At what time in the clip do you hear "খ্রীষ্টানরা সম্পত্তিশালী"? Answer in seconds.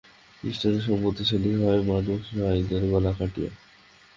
0.37-1.51